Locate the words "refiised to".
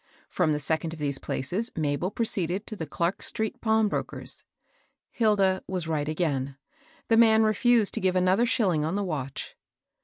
7.43-8.01